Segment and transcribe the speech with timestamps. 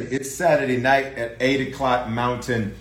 [0.00, 2.74] It's Saturday night at 8 o'clock Mountain,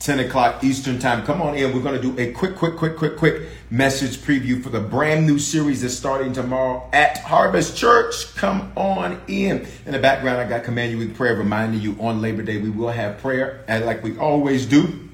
[0.00, 1.24] 10 o'clock Eastern Time.
[1.24, 1.74] Come on in.
[1.74, 5.26] We're going to do a quick, quick, quick, quick, quick message preview for the brand
[5.26, 8.34] new series that's starting tomorrow at Harvest Church.
[8.36, 9.66] Come on in.
[9.84, 12.70] In the background, I got Command Your Week Prayer reminding you on Labor Day we
[12.70, 15.05] will have prayer, like we always do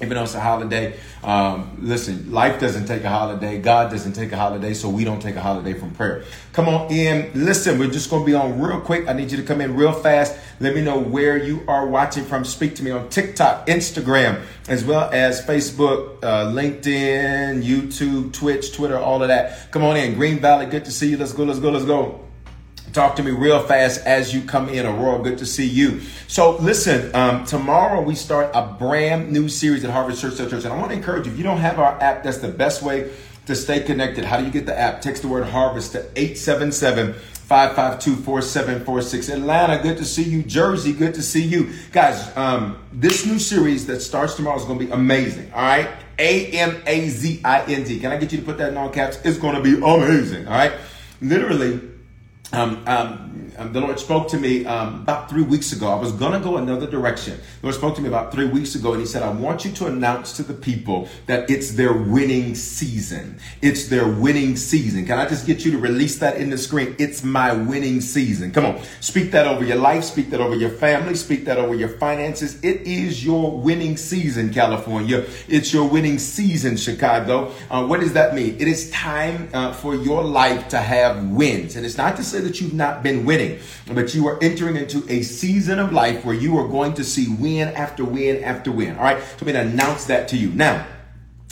[0.00, 3.58] even though it's a holiday, um, listen, life doesn't take a holiday.
[3.58, 6.24] God doesn't take a holiday, so we don't take a holiday from prayer.
[6.52, 7.30] Come on in.
[7.34, 9.08] Listen, we're just going to be on real quick.
[9.08, 10.36] I need you to come in real fast.
[10.60, 12.44] Let me know where you are watching from.
[12.44, 18.98] Speak to me on TikTok, Instagram, as well as Facebook, uh, LinkedIn, YouTube, Twitch, Twitter,
[18.98, 19.70] all of that.
[19.70, 20.14] Come on in.
[20.14, 21.16] Green Valley, good to see you.
[21.16, 22.25] Let's go, let's go, let's go.
[22.96, 24.86] Talk to me real fast as you come in.
[24.86, 26.00] Aurora, good to see you.
[26.28, 30.64] So, listen, um, tomorrow we start a brand new series at Harvest Church Church.
[30.64, 32.82] And I want to encourage you, if you don't have our app, that's the best
[32.82, 33.12] way
[33.44, 34.24] to stay connected.
[34.24, 35.02] How do you get the app?
[35.02, 39.28] Text the word harvest to 877 552 4746.
[39.28, 40.42] Atlanta, good to see you.
[40.42, 41.74] Jersey, good to see you.
[41.92, 45.52] Guys, um, this new series that starts tomorrow is going to be amazing.
[45.52, 45.90] All right.
[46.18, 48.00] A M A Z I N T.
[48.00, 49.18] Can I get you to put that in all caps?
[49.22, 50.46] It's going to be amazing.
[50.48, 50.72] All right.
[51.20, 51.80] Literally,
[52.52, 55.88] um, um, um, the Lord spoke to me um, about three weeks ago.
[55.88, 57.34] I was going to go another direction.
[57.60, 59.72] The Lord spoke to me about three weeks ago, and He said, I want you
[59.72, 63.38] to announce to the people that it's their winning season.
[63.60, 65.04] It's their winning season.
[65.04, 66.94] Can I just get you to release that in the screen?
[66.98, 68.52] It's my winning season.
[68.52, 68.80] Come on.
[69.00, 70.04] Speak that over your life.
[70.04, 71.16] Speak that over your family.
[71.16, 72.62] Speak that over your finances.
[72.62, 75.26] It is your winning season, California.
[75.48, 77.52] It's your winning season, Chicago.
[77.70, 78.54] Uh, what does that mean?
[78.60, 81.74] It is time uh, for your life to have wins.
[81.74, 83.45] And it's not to say say that you've not been winning,
[83.92, 87.34] but you are entering into a season of life where you are going to see
[87.34, 88.96] win after win after win.
[88.96, 90.86] All right, so I'm going to announce that to you now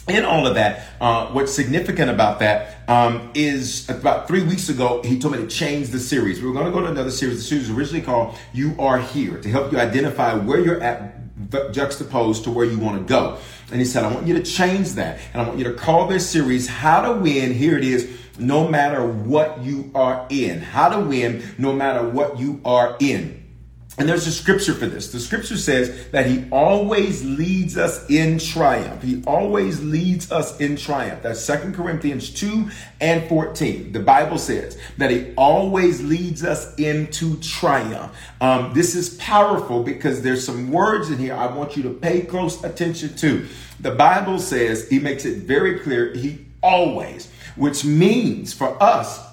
[0.09, 5.01] in all of that, uh, what's significant about that um, is about three weeks ago,
[5.03, 6.43] he told me to change the series.
[6.43, 7.39] We were going to go to another series.
[7.39, 11.21] The series was originally called You Are Here to help you identify where you're at
[11.73, 13.39] juxtaposed to where you want to go.
[13.71, 15.21] And he said, I want you to change that.
[15.33, 17.53] And I want you to call this series How to Win.
[17.53, 20.61] Here it is no matter what you are in.
[20.61, 23.45] How to win no matter what you are in.
[23.97, 25.13] And there's a scripture for this.
[25.13, 29.03] The scripture says that he always leads us in triumph.
[29.03, 31.23] He always leads us in triumph.
[31.23, 33.93] That's Second Corinthians 2 and 14.
[33.93, 38.13] The Bible says that he always leads us into triumph.
[38.41, 42.23] Um, this is powerful because there's some words in here I want you to pay
[42.23, 43.47] close attention to.
[43.79, 49.25] The Bible says, he makes it very clear, he always which means for us,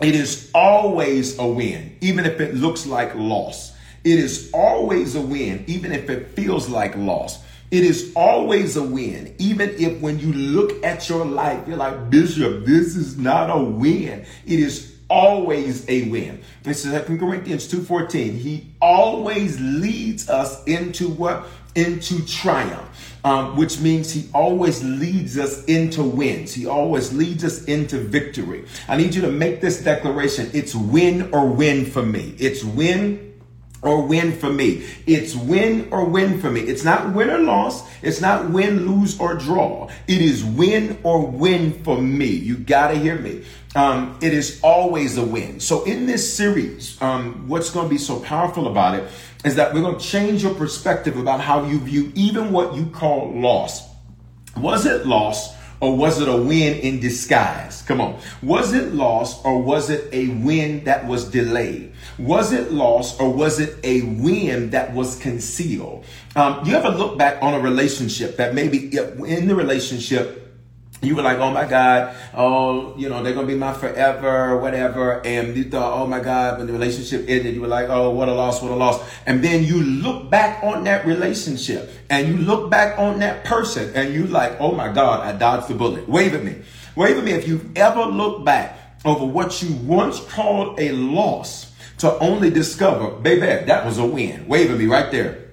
[0.00, 3.72] it is always a win, even if it looks like loss.
[4.04, 7.42] It is always a win, even if it feels like loss.
[7.70, 12.10] It is always a win, even if when you look at your life, you're like,
[12.10, 14.24] Bishop, this is not a win.
[14.46, 16.42] It is always a win.
[16.62, 18.38] This is 2 Corinthians 2.14.
[18.38, 21.46] He always leads us into what?
[21.76, 22.86] Into triumph
[23.26, 26.54] um, which means he always leads us into wins.
[26.54, 28.64] He always leads us into victory.
[28.86, 30.48] I need you to make this declaration.
[30.54, 32.36] It's win or win for me.
[32.38, 33.34] It's win
[33.82, 34.86] or win for me.
[35.08, 36.60] It's win or win for me.
[36.60, 37.82] It's not win or loss.
[38.00, 39.88] It's not win, lose, or draw.
[40.06, 42.26] It is win or win for me.
[42.26, 43.44] You got to hear me.
[43.76, 45.60] Um, it is always a win.
[45.60, 49.06] So in this series, um, what's going to be so powerful about it
[49.44, 52.86] is that we're going to change your perspective about how you view even what you
[52.86, 53.86] call loss.
[54.56, 57.82] Was it loss or was it a win in disguise?
[57.82, 58.18] Come on.
[58.42, 61.92] Was it loss or was it a win that was delayed?
[62.18, 66.06] Was it loss or was it a win that was concealed?
[66.34, 70.45] Um, you ever look back on a relationship that maybe in the relationship
[71.02, 75.24] you were like, oh my God, oh, you know, they're gonna be my forever, whatever.
[75.26, 78.28] And you thought, oh my God, when the relationship ended, you were like, oh, what
[78.28, 79.06] a loss, what a loss.
[79.26, 83.92] And then you look back on that relationship and you look back on that person
[83.94, 86.08] and you like, oh my God, I dodged the bullet.
[86.08, 86.56] Wave at me.
[86.94, 91.72] Wave at me if you've ever looked back over what you once called a loss
[91.98, 94.48] to only discover, baby, that was a win.
[94.48, 95.45] Wave at me right there.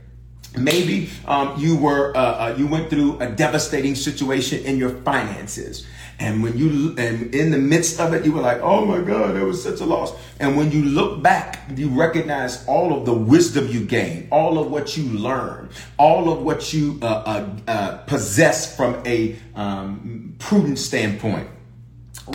[0.58, 5.88] Maybe um, you were uh, uh, you went through a devastating situation in your finances,
[6.20, 9.36] and when you and in the midst of it, you were like, "Oh my God,
[9.36, 13.14] that was such a loss." And when you look back, you recognize all of the
[13.14, 17.98] wisdom you gained, all of what you learned, all of what you uh, uh, uh
[18.06, 21.50] possess from a um, prudent standpoint,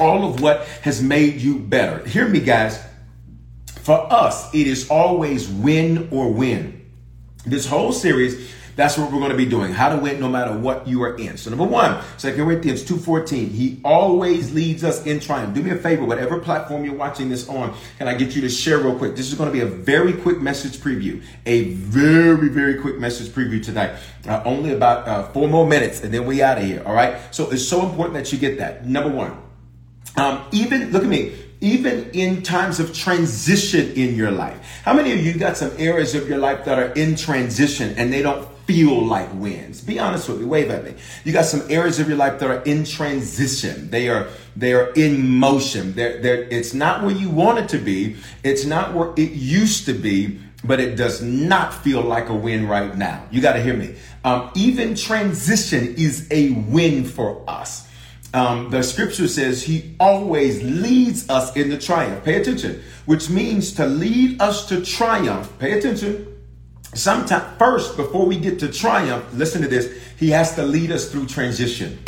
[0.01, 2.05] all of what has made you better.
[2.09, 2.85] Hear me, guys.
[3.83, 6.78] For us, it is always win or win.
[7.45, 9.73] This whole series, that's what we're going to be doing.
[9.73, 11.37] How to win no matter what you are in.
[11.37, 15.55] So number one, 2 Corinthians 2.14, he always leads us in triumph.
[15.55, 18.49] Do me a favor, whatever platform you're watching this on, can I get you to
[18.49, 19.17] share real quick?
[19.17, 21.23] This is going to be a very quick message preview.
[21.47, 23.99] A very, very quick message preview tonight.
[24.27, 26.83] Uh, only about uh, four more minutes and then we out of here.
[26.87, 27.19] All right.
[27.35, 28.87] So it's so important that you get that.
[28.87, 29.37] Number one,
[30.17, 34.81] um, even look at me even in times of transition in your life.
[34.85, 38.13] How many of you got some areas of your life that are in transition and
[38.13, 39.81] they don't feel like wins?
[39.81, 40.47] Be honest with me.
[40.47, 40.95] Wave at me.
[41.25, 43.91] You got some areas of your life that are in transition.
[43.91, 45.95] They are they are in motion.
[45.95, 48.17] They're, they're, it's not where you want it to be.
[48.43, 52.67] It's not where it used to be, but it does not feel like a win
[52.67, 53.25] right now.
[53.31, 53.95] You got to hear me.
[54.25, 57.88] Um, even transition is a win for us
[58.35, 62.25] um, the scripture says he always leads us in the triumph.
[62.25, 65.51] Pay attention, which means to lead us to triumph.
[65.59, 66.27] Pay attention.
[66.95, 71.11] Sometimes, first, before we get to triumph, listen to this, he has to lead us
[71.11, 71.99] through transition.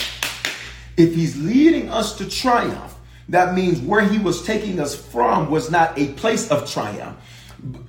[0.97, 2.95] If he's leading us to triumph,
[3.29, 7.17] that means where he was taking us from was not a place of triumph.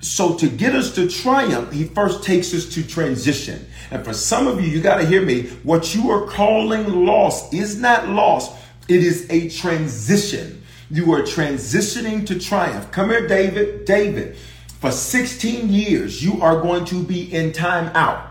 [0.02, 3.66] So to get us to triumph, he first takes us to transition.
[3.90, 5.48] And for some of you, you got to hear me.
[5.64, 8.52] What you are calling loss is not loss.
[8.88, 10.64] It is a transition.
[10.90, 12.92] You are transitioning to triumph.
[12.92, 13.86] Come here, David.
[13.86, 14.36] David,
[14.80, 18.31] for 16 years, you are going to be in time out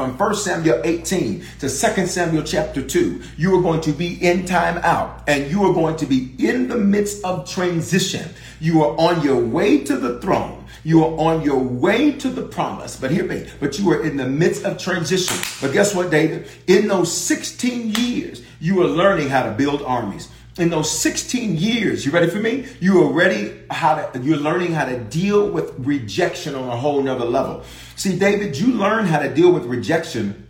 [0.00, 1.68] from 1 Samuel 18 to 2
[2.06, 5.94] Samuel chapter 2, you are going to be in time out and you are going
[5.96, 8.26] to be in the midst of transition.
[8.60, 10.64] You are on your way to the throne.
[10.84, 12.96] You are on your way to the promise.
[12.96, 15.36] But hear me, but you are in the midst of transition.
[15.60, 16.48] But guess what, David?
[16.66, 20.30] In those 16 years, you are learning how to build armies
[20.60, 22.66] in those 16 years, you ready for me?
[22.80, 27.02] You are ready how to, you're learning how to deal with rejection on a whole
[27.02, 27.64] nother level.
[28.00, 30.48] See, David, you learn how to deal with rejection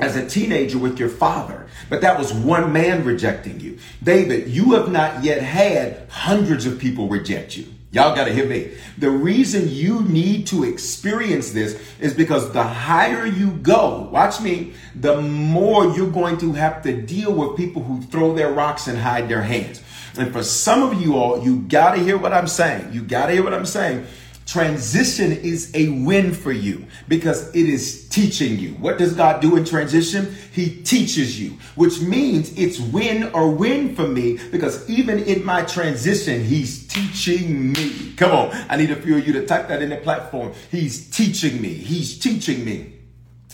[0.00, 3.78] as a teenager with your father, but that was one man rejecting you.
[4.02, 7.66] David, you have not yet had hundreds of people reject you.
[7.92, 8.72] Y'all got to hear me.
[8.98, 14.72] The reason you need to experience this is because the higher you go, watch me,
[14.96, 18.98] the more you're going to have to deal with people who throw their rocks and
[18.98, 19.84] hide their hands.
[20.18, 22.92] And for some of you all, you got to hear what I'm saying.
[22.92, 24.04] You got to hear what I'm saying
[24.48, 28.70] Transition is a win for you because it is teaching you.
[28.76, 30.34] What does God do in transition?
[30.52, 35.64] He teaches you, which means it's win or win for me because even in my
[35.64, 38.14] transition, He's teaching me.
[38.16, 40.54] Come on, I need a few of you to type that in the platform.
[40.70, 41.74] He's teaching me.
[41.74, 42.94] He's teaching me.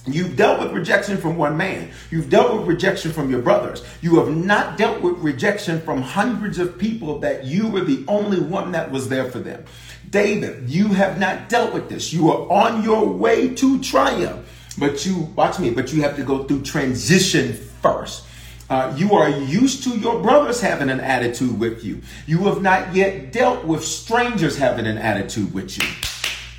[0.07, 1.91] You've dealt with rejection from one man.
[2.11, 3.83] You've dealt with rejection from your brothers.
[4.03, 8.39] You have not dealt with rejection from hundreds of people that you were the only
[8.39, 9.65] one that was there for them.
[10.11, 12.13] David, you have not dealt with this.
[12.13, 14.49] You are on your way to triumph.
[14.79, 18.25] But you, watch me, but you have to go through transition first.
[18.69, 22.01] Uh, you are used to your brothers having an attitude with you.
[22.27, 25.85] You have not yet dealt with strangers having an attitude with you.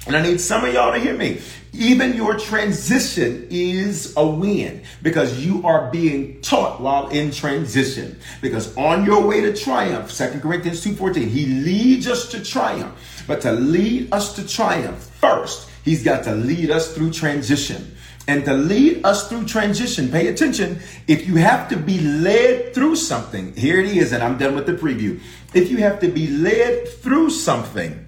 [0.07, 1.41] And I need some of y'all to hear me.
[1.77, 8.17] Even your transition is a win because you are being taught while in transition.
[8.41, 12.93] Because on your way to triumph, 2 Corinthians 2:14, he leads us to triumph.
[13.27, 17.91] But to lead us to triumph, first, he's got to lead us through transition.
[18.27, 20.79] And to lead us through transition, pay attention.
[21.07, 24.65] If you have to be led through something, here it is, and I'm done with
[24.65, 25.19] the preview.
[25.53, 28.05] If you have to be led through something,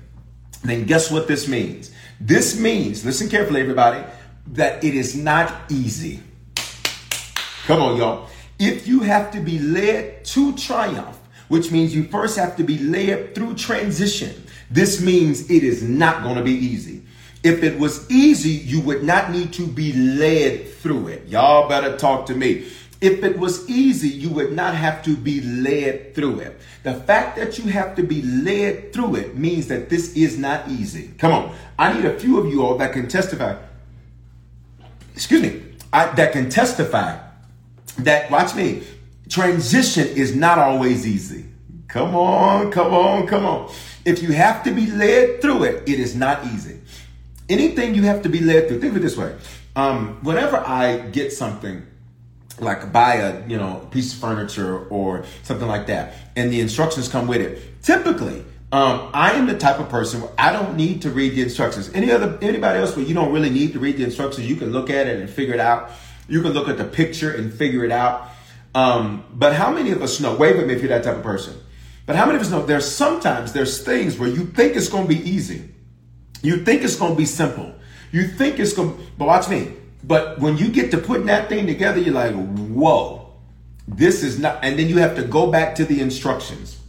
[0.64, 1.92] then guess what this means?
[2.20, 4.04] This means, listen carefully, everybody,
[4.54, 6.22] that it is not easy.
[7.66, 8.30] Come on, y'all.
[8.60, 12.80] If you have to be led to triumph, which means you first have to be
[12.80, 17.04] led through transition, this means it is not going to be easy.
[17.44, 21.28] If it was easy, you would not need to be led through it.
[21.28, 22.68] Y'all better talk to me.
[23.00, 26.60] If it was easy, you would not have to be led through it.
[26.84, 30.68] The fact that you have to be led through it means that this is not
[30.68, 31.14] easy.
[31.18, 31.56] Come on.
[31.78, 33.56] I need a few of you all that can testify.
[35.14, 35.64] Excuse me.
[35.94, 37.20] I, that can testify
[38.00, 38.84] that, watch me,
[39.30, 41.46] transition is not always easy.
[41.88, 43.72] Come on, come on, come on.
[44.06, 46.80] If you have to be led through it, it is not easy.
[47.50, 49.36] anything you have to be led through, think of it this way.
[49.76, 51.86] Um, whenever I get something,
[52.60, 57.08] like buy a you know piece of furniture or something like that, and the instructions
[57.08, 57.84] come with it.
[57.84, 61.42] Typically, um, I am the type of person where I don't need to read the
[61.42, 61.90] instructions.
[61.94, 64.72] Any other anybody else where you don't really need to read the instructions, you can
[64.72, 65.92] look at it and figure it out.
[66.28, 68.30] You can look at the picture and figure it out.
[68.76, 70.36] Um, but how many of us know?
[70.36, 71.56] Wave at me if you're that type of person.
[72.06, 75.08] But how many of us know there's sometimes there's things where you think it's going
[75.08, 75.70] to be easy,
[76.42, 77.74] you think it's going to be simple,
[78.12, 78.98] you think it's going.
[78.98, 79.77] to But watch me.
[80.04, 83.34] But when you get to putting that thing together, you're like, whoa,
[83.88, 84.60] this is not.
[84.64, 86.80] And then you have to go back to the instructions.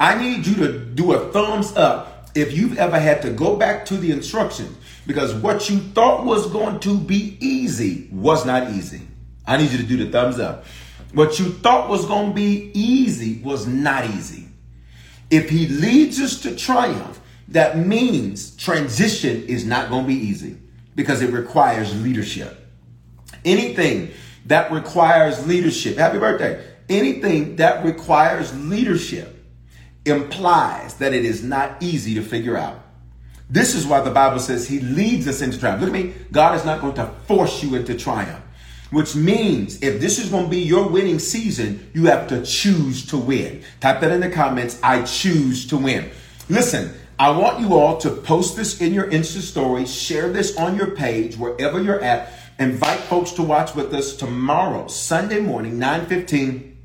[0.00, 3.86] I need you to do a thumbs up if you've ever had to go back
[3.86, 4.76] to the instructions
[5.06, 9.02] because what you thought was going to be easy was not easy.
[9.46, 10.64] I need you to do the thumbs up.
[11.12, 14.48] What you thought was going to be easy was not easy.
[15.30, 20.58] If he leads us to triumph, that means transition is not going to be easy
[20.94, 22.56] because it requires leadership.
[23.44, 24.10] Anything
[24.46, 29.44] that requires leadership, happy birthday, anything that requires leadership
[30.04, 32.80] implies that it is not easy to figure out.
[33.48, 35.80] This is why the Bible says he leads us into triumph.
[35.82, 36.14] Look at me.
[36.32, 38.42] God is not going to force you into triumph,
[38.90, 43.06] which means if this is going to be your winning season, you have to choose
[43.06, 43.62] to win.
[43.80, 44.80] Type that in the comments.
[44.82, 46.10] I choose to win.
[46.48, 50.76] Listen, I want you all to post this in your Insta story, share this on
[50.76, 52.32] your page, wherever you're at.
[52.58, 56.76] Invite folks to watch with us tomorrow, Sunday morning, 9 15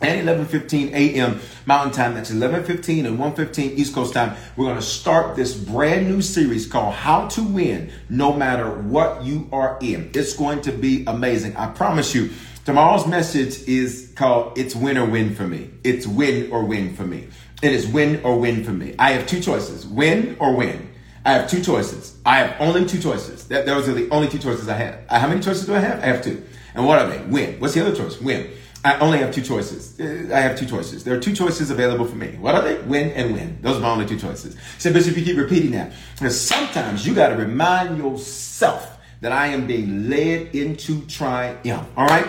[0.00, 1.38] and 11:15 a.m.
[1.66, 2.14] Mountain Time.
[2.14, 4.34] That's 11:15 and 1:15 East Coast Time.
[4.56, 9.22] We're going to start this brand new series called "How to Win No Matter What
[9.22, 11.56] You Are In." It's going to be amazing.
[11.56, 12.30] I promise you.
[12.64, 17.04] Tomorrow's message is called "It's Win or Win for Me." It's win or win for
[17.04, 17.28] me.
[17.62, 18.94] It is win or win for me.
[18.98, 20.90] I have two choices: win or win.
[21.24, 22.18] I have two choices.
[22.26, 23.48] I have only two choices.
[23.48, 24.98] That those are the only two choices I have.
[25.08, 26.02] Uh, how many choices do I have?
[26.02, 26.44] I have two.
[26.74, 27.22] And what are they?
[27.24, 27.58] Win.
[27.60, 28.20] What's the other choice?
[28.20, 28.50] Win.
[28.84, 29.98] I only have two choices.
[29.98, 31.04] Uh, I have two choices.
[31.04, 32.36] There are two choices available for me.
[32.36, 32.78] What are they?
[32.82, 33.58] Win and win.
[33.62, 34.56] Those are my only two choices.
[34.78, 35.92] So, Bishop, you keep repeating that.
[36.14, 41.88] Because sometimes you got to remind yourself that I am being led into triumph.
[41.96, 42.28] All right?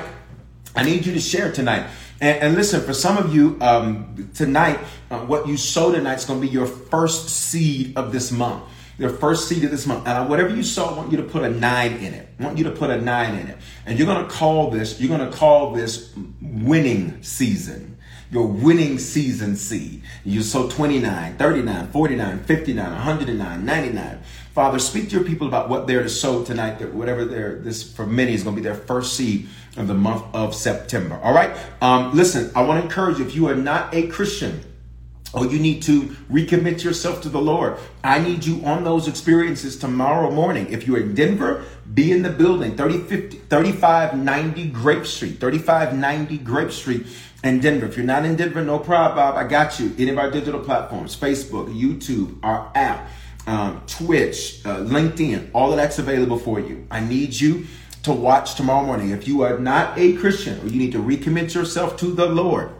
[0.77, 1.87] I need you to share tonight.
[2.21, 4.79] And, and listen, for some of you, um, tonight,
[5.11, 8.63] uh, what you sow tonight is going to be your first seed of this month
[8.97, 10.07] your first seed of this month.
[10.07, 12.29] And whatever you sow, I want you to put a nine in it.
[12.39, 13.57] I want you to put a nine in it.
[13.85, 17.97] And you're going to call this, you're going to call this winning season.
[18.31, 20.01] Your winning season seed.
[20.23, 24.23] You sow 29, 39, 49, 59, 109, 99.
[24.55, 27.83] Father, speak to your people about what they're to sow tonight, that whatever they're, this
[27.83, 31.19] for many is going to be their first seed of the month of September.
[31.21, 31.53] All right?
[31.81, 34.63] Um, listen, I want to encourage you, if you are not a Christian,
[35.33, 37.77] or you need to recommit yourself to the Lord.
[38.01, 40.71] I need you on those experiences tomorrow morning.
[40.71, 46.71] If you're in Denver, be in the building 30, 50, 3590 Grape Street, 3590 Grape
[46.71, 47.05] Street
[47.43, 47.87] in Denver.
[47.87, 49.35] If you're not in Denver, no problem, Bob.
[49.35, 49.93] I got you.
[49.97, 53.09] Any of our digital platforms, Facebook, YouTube, our app,
[53.47, 56.87] um, Twitch, uh, LinkedIn, all of that's available for you.
[56.89, 57.67] I need you
[58.03, 59.11] to watch tomorrow morning.
[59.11, 62.71] If you are not a Christian or you need to recommit yourself to the Lord,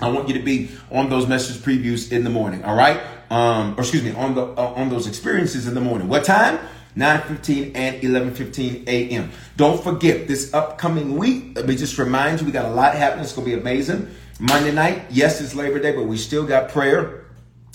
[0.00, 2.64] I want you to be on those message previews in the morning.
[2.64, 3.00] All right.
[3.30, 6.08] Um, or excuse me, on the uh, on those experiences in the morning.
[6.08, 6.58] What time?
[6.96, 9.30] 9:15 and 11:15 a.m.
[9.56, 11.56] Don't forget this upcoming week.
[11.56, 13.24] Let me just remind you, we got a lot happening.
[13.24, 14.08] It's gonna be amazing.
[14.38, 17.24] Monday night, yes, it's Labor Day, but we still got prayer.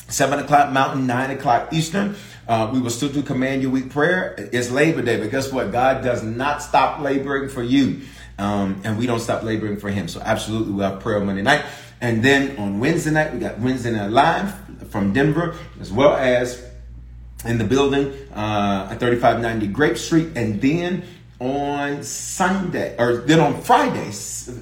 [0.10, 2.16] Seven o'clock Mountain, nine o'clock Eastern.
[2.48, 4.36] Uh, we will still do Command Your Week prayer.
[4.54, 5.74] It's Labor Day, but guess what?
[5.74, 8.02] God does not stop laboring for you,
[8.38, 10.08] um, and we don't stop laboring for Him.
[10.08, 11.66] So absolutely, we'll have prayer Monday night.
[12.00, 14.56] And then on Wednesday night, we got Wednesday Night Live
[14.92, 16.66] from Denver, as well as
[17.44, 20.30] in the building uh, at 3590 Grape Street.
[20.36, 21.04] And then
[21.40, 24.12] on Sunday, or then on Friday,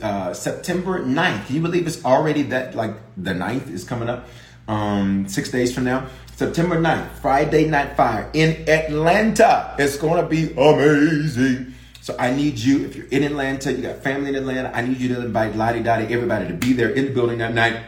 [0.02, 1.46] uh, September 9th.
[1.46, 4.28] Can you believe it's already that, like, the 9th is coming up?
[4.68, 6.08] Um, six days from now.
[6.36, 9.74] September 9th, Friday Night Fire in Atlanta.
[9.80, 11.74] It's going to be amazing.
[12.02, 14.98] So I need you, if you're in Atlanta, you got family in Atlanta, I need
[14.98, 17.82] you to invite Lottie Dottie, everybody to be there in the building that night.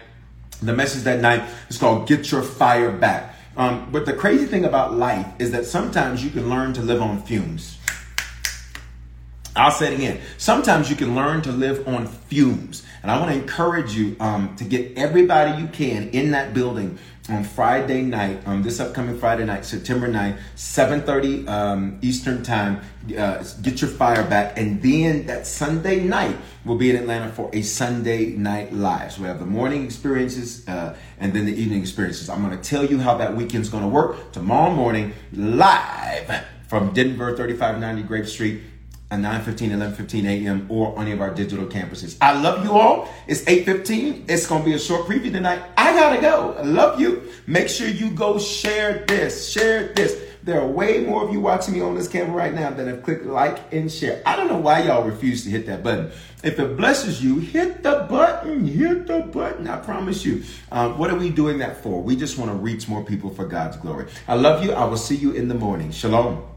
[0.62, 3.36] The message that night is called Get Your Fire Back.
[3.58, 7.02] Um, but the crazy thing about life is that sometimes you can learn to live
[7.02, 7.77] on fumes.
[9.58, 10.22] I'll say it again.
[10.38, 12.84] Sometimes you can learn to live on fumes.
[13.02, 17.00] And I want to encourage you um, to get everybody you can in that building
[17.30, 22.82] on Friday night, um, this upcoming Friday night, September 9th, 7.30 um, Eastern Time.
[23.18, 24.58] Uh, get your fire back.
[24.58, 29.14] And then that Sunday night, we'll be in Atlanta for a Sunday night live.
[29.14, 32.30] So we have the morning experiences uh, and then the evening experiences.
[32.30, 36.94] I'm going to tell you how that weekend's going to work tomorrow morning, live from
[36.94, 38.62] Denver, 3590 Grape Street
[39.10, 40.66] at 9 15, 11 15 a.m.
[40.70, 42.18] or any of our digital campuses.
[42.20, 43.08] I love you all.
[43.28, 44.26] It's 8 15.
[44.28, 45.62] It's going to be a short preview tonight.
[45.78, 46.56] I got to go.
[46.58, 47.24] I love you.
[47.46, 49.50] Make sure you go share this.
[49.50, 50.24] Share this.
[50.44, 53.04] There are way more of you watching me on this camera right now than have
[53.04, 54.22] clicked like and share.
[54.26, 56.12] I don't know why y'all refuse to hit that button.
[56.44, 58.66] If it blesses you, hit the button.
[58.66, 59.68] Hit the button.
[59.68, 60.44] I promise you.
[60.72, 62.02] Um, what are we doing that for?
[62.02, 64.08] We just want to reach more people for God's glory.
[64.28, 64.72] I love you.
[64.72, 65.92] I will see you in the morning.
[65.92, 66.57] Shalom.